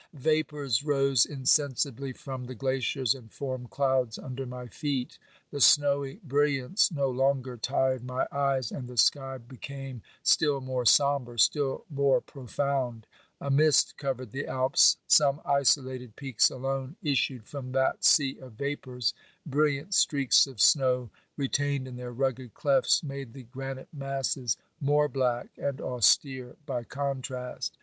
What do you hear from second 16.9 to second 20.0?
issued from that sea of vapours; brilliant